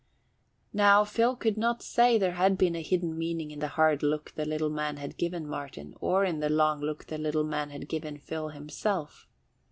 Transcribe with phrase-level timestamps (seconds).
[0.73, 4.31] Now Phil could not say there had been a hidden meaning in the hard look
[4.31, 7.87] the little man had given Martin or in the long look the little man had
[7.87, 9.27] given Phil himself.